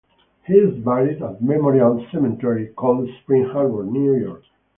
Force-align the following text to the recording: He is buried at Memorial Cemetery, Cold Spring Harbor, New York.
He 0.47 0.53
is 0.55 0.83
buried 0.83 1.21
at 1.21 1.43
Memorial 1.43 2.03
Cemetery, 2.11 2.73
Cold 2.75 3.07
Spring 3.21 3.43
Harbor, 3.45 3.83
New 3.83 4.15
York. 4.17 4.41